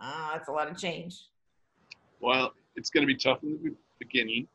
ah, 0.00 0.28
oh, 0.28 0.32
that's 0.34 0.48
a 0.48 0.52
lot 0.52 0.70
of 0.70 0.76
change? 0.76 1.18
Well, 2.20 2.52
it's 2.76 2.90
going 2.90 3.02
to 3.02 3.06
be 3.06 3.16
tough 3.16 3.42
in 3.42 3.58
the 3.62 3.74
beginning 3.98 4.48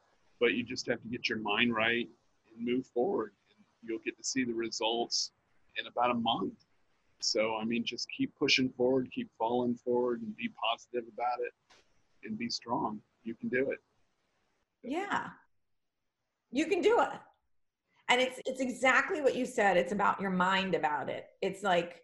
but 0.43 0.55
you 0.55 0.63
just 0.63 0.85
have 0.87 1.01
to 1.01 1.07
get 1.07 1.29
your 1.29 1.37
mind 1.37 1.73
right 1.73 2.09
and 2.49 2.67
move 2.67 2.85
forward. 2.87 3.31
And 3.55 3.89
you'll 3.89 4.03
get 4.03 4.17
to 4.17 4.23
see 4.25 4.43
the 4.43 4.53
results 4.53 5.31
in 5.77 5.87
about 5.87 6.11
a 6.11 6.15
month. 6.15 6.65
So, 7.21 7.55
I 7.55 7.63
mean, 7.63 7.85
just 7.85 8.09
keep 8.09 8.35
pushing 8.37 8.67
forward, 8.67 9.09
keep 9.09 9.29
falling 9.39 9.75
forward, 9.75 10.21
and 10.21 10.35
be 10.35 10.51
positive 10.61 11.05
about 11.13 11.39
it 11.39 11.53
and 12.27 12.37
be 12.37 12.49
strong. 12.49 12.99
You 13.23 13.35
can 13.35 13.47
do 13.47 13.71
it. 13.71 13.79
Yeah. 14.83 15.29
You 16.51 16.65
can 16.65 16.81
do 16.81 16.99
it. 16.99 17.19
And 18.13 18.21
it's 18.21 18.39
it's 18.45 18.61
exactly 18.61 19.21
what 19.21 19.35
you 19.35 19.43
said. 19.43 19.75
It's 19.75 19.91
about 19.91 20.21
your 20.21 20.29
mind 20.29 20.75
about 20.75 21.09
it. 21.09 21.25
It's 21.41 21.63
like 21.63 22.03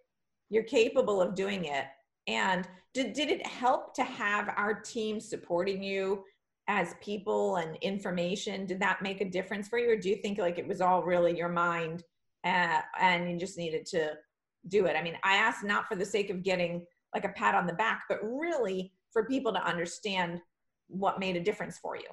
you're 0.50 0.64
capable 0.64 1.22
of 1.22 1.36
doing 1.36 1.66
it. 1.66 1.86
And 2.28 2.68
did, 2.96 3.14
did 3.14 3.30
it 3.30 3.46
help 3.46 3.94
to 3.94 4.04
have 4.04 4.52
our 4.58 4.74
team 4.74 5.20
supporting 5.20 5.84
you 5.84 6.24
as 6.68 6.96
people 7.00 7.58
and 7.58 7.78
information 7.84 8.66
did 8.66 8.80
that 8.80 9.04
make 9.04 9.22
a 9.22 9.30
difference 9.30 9.68
for 9.68 9.78
you 9.78 9.92
or 9.92 9.96
do 9.96 10.10
you 10.10 10.16
think 10.16 10.40
like 10.40 10.58
it 10.58 10.68
was 10.68 10.82
all 10.82 11.04
really 11.04 11.38
your 11.38 11.50
mind 11.50 12.04
uh, 12.44 12.80
and 13.00 13.30
you 13.30 13.38
just 13.38 13.58
needed 13.58 13.88
to 13.88 14.12
do 14.68 14.86
it 14.86 14.96
i 14.96 15.02
mean 15.02 15.18
i 15.24 15.36
asked 15.36 15.64
not 15.64 15.88
for 15.88 15.96
the 15.96 16.06
sake 16.06 16.30
of 16.30 16.44
getting 16.44 16.86
like 17.16 17.26
a 17.26 17.30
pat 17.30 17.56
on 17.56 17.66
the 17.66 17.74
back 17.74 18.04
but 18.08 18.20
really 18.22 18.94
for 19.12 19.26
people 19.26 19.52
to 19.52 19.66
understand 19.66 20.40
what 20.90 21.20
made 21.20 21.36
a 21.36 21.44
difference 21.44 21.80
for 21.80 21.96
you 21.96 22.06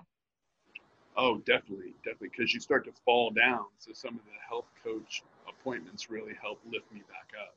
oh 1.16 1.38
definitely 1.38 1.94
definitely 2.04 2.28
because 2.28 2.52
you 2.52 2.60
start 2.60 2.84
to 2.84 2.92
fall 3.04 3.30
down 3.30 3.64
so 3.78 3.92
some 3.92 4.14
of 4.14 4.24
the 4.24 4.38
health 4.48 4.66
coach 4.82 5.22
appointments 5.48 6.10
really 6.10 6.34
help 6.40 6.60
lift 6.70 6.90
me 6.92 7.00
back 7.08 7.30
up 7.40 7.54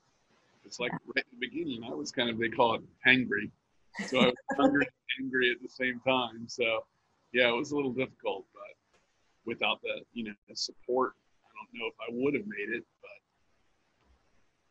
it's 0.66 0.80
like 0.80 0.92
right 1.16 1.26
in 1.32 1.40
the 1.40 1.48
beginning 1.48 1.84
i 1.84 1.94
was 1.94 2.12
kind 2.12 2.30
of 2.30 2.38
they 2.38 2.50
call 2.50 2.76
it 2.76 2.82
hangry 3.06 3.50
so 4.08 4.20
I 4.20 4.26
was 4.28 4.36
hungry 4.56 4.86
and 4.86 5.26
angry 5.26 5.52
at 5.52 5.62
the 5.62 5.70
same 5.70 6.00
time. 6.00 6.48
So 6.48 6.86
yeah, 7.34 7.50
it 7.50 7.56
was 7.56 7.72
a 7.72 7.76
little 7.76 7.92
difficult, 7.92 8.46
but 8.54 9.02
without 9.46 9.82
the 9.82 10.02
you 10.14 10.26
know 10.26 10.34
the 10.48 10.56
support, 10.56 11.14
I 11.44 11.50
don't 11.56 11.80
know 11.80 11.88
if 11.88 11.96
I 12.00 12.12
would 12.12 12.34
have 12.36 12.46
made 12.46 12.76
it. 12.76 12.84
But 13.02 13.10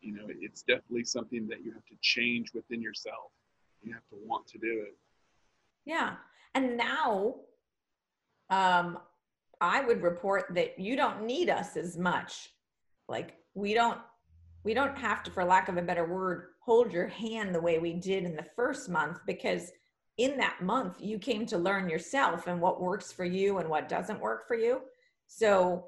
you 0.00 0.12
know, 0.12 0.24
it's 0.28 0.62
definitely 0.62 1.04
something 1.04 1.46
that 1.48 1.64
you 1.64 1.72
have 1.72 1.84
to 1.86 1.96
change 2.00 2.52
within 2.54 2.80
yourself. 2.80 3.30
You 3.82 3.92
have 3.92 4.06
to 4.10 4.16
want 4.26 4.46
to 4.48 4.58
do 4.58 4.84
it. 4.86 4.96
Yeah, 5.84 6.16
and 6.54 6.76
now, 6.76 7.36
um, 8.50 8.98
I 9.60 9.84
would 9.84 10.02
report 10.02 10.46
that 10.54 10.78
you 10.78 10.96
don't 10.96 11.24
need 11.24 11.50
us 11.50 11.76
as 11.76 11.96
much. 11.96 12.50
Like 13.08 13.36
we 13.54 13.74
don't 13.74 13.98
we 14.64 14.74
don't 14.74 14.98
have 14.98 15.22
to, 15.22 15.30
for 15.30 15.44
lack 15.44 15.68
of 15.68 15.76
a 15.76 15.82
better 15.82 16.04
word, 16.04 16.48
hold 16.60 16.92
your 16.92 17.06
hand 17.06 17.54
the 17.54 17.60
way 17.60 17.78
we 17.78 17.94
did 17.94 18.24
in 18.24 18.36
the 18.36 18.44
first 18.54 18.88
month 18.88 19.20
because 19.26 19.72
in 20.18 20.36
that 20.36 20.60
month 20.60 20.96
you 21.00 21.18
came 21.18 21.46
to 21.46 21.56
learn 21.56 21.88
yourself 21.88 22.46
and 22.46 22.60
what 22.60 22.82
works 22.82 23.10
for 23.10 23.24
you 23.24 23.58
and 23.58 23.68
what 23.68 23.88
doesn't 23.88 24.20
work 24.20 24.46
for 24.46 24.56
you 24.56 24.82
so 25.26 25.86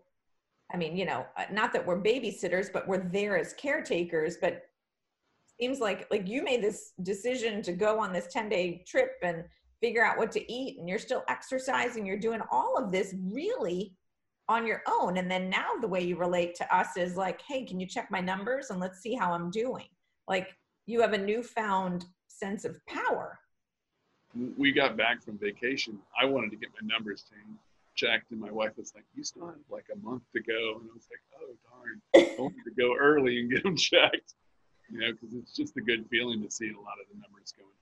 i 0.73 0.77
mean 0.77 0.97
you 0.97 1.05
know 1.05 1.27
uh, 1.37 1.45
not 1.53 1.73
that 1.73 1.85
we're 1.85 2.01
babysitters 2.01 2.73
but 2.73 2.89
we're 2.89 3.09
there 3.11 3.37
as 3.37 3.53
caretakers 3.55 4.37
but 4.41 4.63
seems 5.61 5.81
like 5.81 6.07
like 6.11 6.27
you 6.27 6.43
made 6.43 6.63
this 6.63 6.93
decision 7.03 7.61
to 7.61 7.73
go 7.73 8.01
on 8.01 8.13
this 8.13 8.33
10 8.33 8.49
day 8.49 8.83
trip 8.87 9.13
and 9.23 9.45
figure 9.81 10.05
out 10.05 10.19
what 10.19 10.31
to 10.33 10.53
eat 10.53 10.79
and 10.79 10.89
you're 10.89 10.99
still 10.99 11.25
exercising 11.29 12.05
you're 12.05 12.19
doing 12.19 12.41
all 12.51 12.77
of 12.77 12.93
this 12.93 13.15
really 13.31 13.95
on 14.49 14.67
your 14.67 14.83
own 14.89 15.17
and 15.17 15.31
then 15.31 15.49
now 15.49 15.69
the 15.81 15.89
way 15.89 16.01
you 16.01 16.17
relate 16.17 16.55
to 16.55 16.77
us 16.77 16.97
is 16.97 17.17
like 17.17 17.41
hey 17.43 17.65
can 17.65 17.81
you 17.81 17.87
check 17.87 18.11
my 18.11 18.21
numbers 18.21 18.71
and 18.71 18.81
let's 18.81 19.01
see 19.01 19.15
how 19.15 19.33
i'm 19.33 19.51
doing 19.51 19.87
like 20.29 20.49
you 20.87 21.01
have 21.01 21.13
a 21.13 21.19
newfound 21.19 22.07
sense 22.27 22.65
of 22.65 22.77
power. 22.87 23.39
We 24.57 24.73
got 24.73 24.97
back 24.97 25.23
from 25.23 25.39
vacation. 25.39 25.99
I 26.21 26.25
wanted 26.25 26.51
to 26.51 26.57
get 26.57 26.71
my 26.81 26.87
numbers 26.87 27.25
changed 27.31 27.61
checked, 27.97 28.31
and 28.31 28.41
my 28.41 28.51
wife 28.51 28.77
was 28.79 28.95
like, 28.95 29.05
"You 29.15 29.25
still 29.25 29.47
have 29.47 29.59
like 29.69 29.87
a 29.93 29.99
month 29.99 30.23
to 30.33 30.41
go," 30.41 30.81
and 30.81 30.89
I 30.89 30.95
was 30.95 31.09
like, 31.11 31.21
"Oh 31.37 31.55
darn, 31.69 32.01
I 32.15 32.41
wanted 32.41 32.65
to 32.65 32.71
go 32.71 32.97
early 32.97 33.41
and 33.41 33.51
get 33.51 33.63
them 33.63 33.77
checked." 33.91 34.35
You 34.89 35.01
know, 35.01 35.13
because 35.13 35.35
it's 35.35 35.55
just 35.55 35.77
a 35.77 35.81
good 35.81 36.09
feeling 36.09 36.43
to 36.43 36.51
see 36.51 36.71
a 36.71 36.81
lot 36.81 36.99
of 37.03 37.07
the 37.13 37.21
numbers 37.21 37.53
going. 37.59 37.75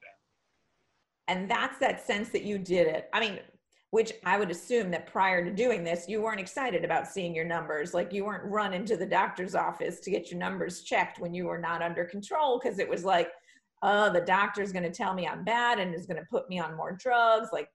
And 1.29 1.49
that's 1.49 1.79
that 1.79 2.05
sense 2.05 2.31
that 2.31 2.43
you 2.43 2.59
did 2.59 2.87
it. 2.87 3.09
I 3.13 3.21
mean, 3.21 3.39
which 3.91 4.13
I 4.25 4.39
would 4.39 4.51
assume 4.51 4.91
that 4.91 5.07
prior 5.07 5.45
to 5.45 5.51
doing 5.51 5.83
this, 5.83 6.09
you 6.09 6.21
weren't 6.21 6.41
excited 6.41 6.85
about 6.85 7.07
seeing 7.07 7.35
your 7.35 7.45
numbers. 7.45 7.95
Like 7.95 8.13
you 8.13 8.25
weren't 8.25 8.45
running 8.45 8.85
to 8.87 8.97
the 8.97 9.07
doctor's 9.07 9.55
office 9.55 10.01
to 10.01 10.11
get 10.11 10.31
your 10.31 10.39
numbers 10.39 10.83
checked 10.83 11.21
when 11.21 11.33
you 11.33 11.47
were 11.47 11.59
not 11.59 11.83
under 11.83 12.05
control 12.05 12.59
because 12.59 12.79
it 12.79 12.89
was 12.89 13.05
like, 13.05 13.31
oh, 13.83 14.13
the 14.13 14.21
doctor's 14.21 14.73
going 14.73 14.83
to 14.83 14.91
tell 14.91 15.15
me 15.15 15.27
I'm 15.27 15.45
bad 15.45 15.79
and 15.79 15.95
is 15.95 16.07
going 16.07 16.19
to 16.19 16.27
put 16.31 16.49
me 16.51 16.59
on 16.59 16.77
more 16.77 16.99
drugs. 17.01 17.49
Like 17.53 17.71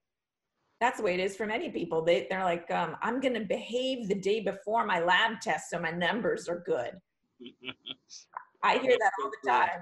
that's 0.80 0.98
the 0.98 1.04
way 1.04 1.14
it 1.14 1.20
is 1.20 1.34
for 1.34 1.46
many 1.46 1.70
people. 1.70 2.02
They, 2.02 2.26
they're 2.30 2.44
like, 2.44 2.70
um, 2.70 2.96
I'm 3.02 3.20
going 3.20 3.34
to 3.34 3.44
behave 3.44 4.08
the 4.08 4.14
day 4.14 4.40
before 4.40 4.86
my 4.86 5.00
lab 5.00 5.40
test 5.40 5.70
so 5.70 5.80
my 5.80 5.90
numbers 5.90 6.48
are 6.48 6.62
good. 6.64 6.92
I 8.62 8.78
hear 8.78 8.96
that 8.98 9.12
all 9.22 9.30
the 9.30 9.50
time. 9.50 9.80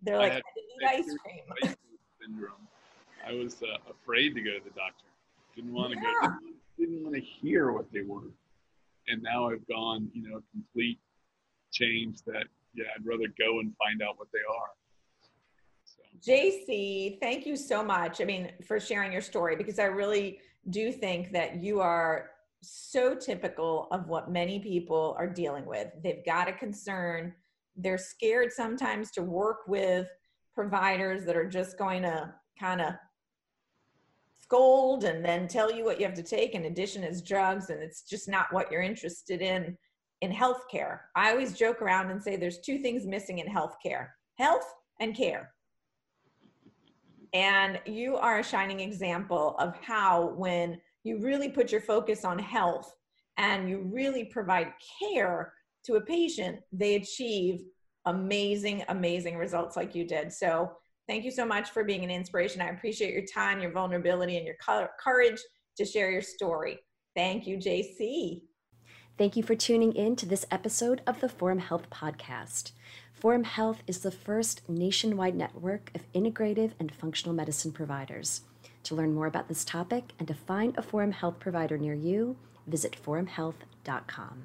They're 0.00 0.18
like, 0.18 0.32
I, 0.32 0.36
I 0.36 0.96
eat 0.96 1.04
ice 1.04 1.16
cream. 1.24 1.74
I 3.32 3.34
was 3.34 3.62
uh, 3.62 3.90
afraid 3.90 4.34
to 4.34 4.42
go 4.42 4.50
to 4.58 4.64
the 4.64 4.70
doctor 4.70 5.06
didn't 5.54 5.72
want 5.72 5.92
to 5.92 5.98
yeah. 5.98 6.28
go, 6.28 6.34
didn't 6.78 7.02
want 7.02 7.14
to 7.14 7.20
hear 7.20 7.72
what 7.72 7.86
they 7.92 8.02
were. 8.02 8.30
And 9.08 9.22
now 9.22 9.50
I've 9.50 9.66
gone, 9.66 10.08
you 10.12 10.28
know, 10.28 10.42
complete 10.52 10.98
change 11.72 12.18
that, 12.26 12.44
yeah, 12.74 12.84
I'd 12.96 13.04
rather 13.04 13.26
go 13.38 13.60
and 13.60 13.72
find 13.76 14.02
out 14.02 14.18
what 14.18 14.28
they 14.32 14.38
are. 14.38 14.70
So. 15.84 16.30
JC, 16.30 17.18
thank 17.20 17.46
you 17.46 17.56
so 17.56 17.84
much. 17.84 18.20
I 18.20 18.24
mean, 18.24 18.52
for 18.66 18.78
sharing 18.78 19.12
your 19.12 19.20
story, 19.20 19.56
because 19.56 19.78
I 19.78 19.84
really 19.84 20.38
do 20.70 20.92
think 20.92 21.32
that 21.32 21.62
you 21.62 21.80
are 21.80 22.30
so 22.60 23.14
typical 23.14 23.88
of 23.90 24.08
what 24.08 24.30
many 24.30 24.60
people 24.60 25.16
are 25.18 25.26
dealing 25.26 25.66
with. 25.66 25.88
They've 26.02 26.24
got 26.24 26.48
a 26.48 26.52
concern. 26.52 27.34
They're 27.76 27.98
scared 27.98 28.52
sometimes 28.52 29.10
to 29.12 29.22
work 29.22 29.66
with 29.66 30.06
providers 30.54 31.24
that 31.24 31.36
are 31.36 31.48
just 31.48 31.76
going 31.76 32.02
to 32.02 32.32
kind 32.58 32.80
of 32.80 32.94
scold 34.52 35.04
and 35.04 35.24
then 35.24 35.48
tell 35.48 35.72
you 35.72 35.82
what 35.82 35.98
you 35.98 36.04
have 36.04 36.14
to 36.14 36.22
take 36.22 36.54
in 36.54 36.66
addition 36.66 37.02
as 37.02 37.22
drugs 37.22 37.70
and 37.70 37.82
it's 37.82 38.02
just 38.02 38.28
not 38.28 38.52
what 38.52 38.70
you're 38.70 38.82
interested 38.82 39.40
in 39.40 39.76
in 40.20 40.30
healthcare. 40.30 41.00
I 41.16 41.30
always 41.30 41.56
joke 41.56 41.80
around 41.82 42.10
and 42.10 42.22
say 42.22 42.36
there's 42.36 42.60
two 42.60 42.78
things 42.78 43.06
missing 43.06 43.38
in 43.38 43.46
healthcare 43.46 44.08
health 44.38 44.66
and 45.00 45.16
care. 45.16 45.52
And 47.32 47.80
you 47.86 48.16
are 48.16 48.40
a 48.40 48.44
shining 48.44 48.80
example 48.80 49.56
of 49.58 49.74
how, 49.80 50.34
when 50.36 50.78
you 51.02 51.18
really 51.18 51.48
put 51.48 51.72
your 51.72 51.80
focus 51.80 52.24
on 52.24 52.38
health 52.38 52.94
and 53.38 53.68
you 53.68 53.88
really 53.90 54.26
provide 54.26 54.72
care 55.00 55.54
to 55.86 55.94
a 55.94 56.00
patient, 56.02 56.60
they 56.72 56.96
achieve 56.96 57.64
amazing, 58.04 58.84
amazing 58.88 59.36
results 59.38 59.76
like 59.76 59.94
you 59.94 60.06
did. 60.06 60.30
So, 60.30 60.72
thank 61.08 61.24
you 61.24 61.30
so 61.30 61.44
much 61.44 61.70
for 61.70 61.84
being 61.84 62.04
an 62.04 62.10
inspiration. 62.10 62.60
I 62.60 62.70
appreciate 62.70 63.12
your 63.12 63.24
time, 63.32 63.60
your 63.60 63.72
vulnerability, 63.72 64.36
and 64.36 64.46
your 64.46 64.56
courage 65.02 65.40
to 65.76 65.84
share 65.84 66.10
your 66.10 66.22
story. 66.22 66.78
Thank 67.14 67.46
you, 67.46 67.58
JC. 67.58 68.42
Thank 69.18 69.36
you 69.36 69.42
for 69.42 69.54
tuning 69.54 69.92
in 69.92 70.16
to 70.16 70.26
this 70.26 70.46
episode 70.50 71.02
of 71.06 71.20
the 71.20 71.28
Forum 71.28 71.58
Health 71.58 71.90
Podcast. 71.90 72.72
Forum 73.12 73.44
Health 73.44 73.82
is 73.86 74.00
the 74.00 74.10
first 74.10 74.68
nationwide 74.68 75.36
network 75.36 75.90
of 75.94 76.10
integrative 76.12 76.72
and 76.80 76.90
functional 76.92 77.34
medicine 77.34 77.72
providers. 77.72 78.42
To 78.84 78.94
learn 78.94 79.14
more 79.14 79.26
about 79.26 79.48
this 79.48 79.64
topic 79.64 80.12
and 80.18 80.26
to 80.26 80.34
find 80.34 80.76
a 80.76 80.82
Forum 80.82 81.12
Health 81.12 81.38
provider 81.38 81.78
near 81.78 81.94
you, 81.94 82.36
visit 82.66 82.96
forumhealth.com. 83.00 84.44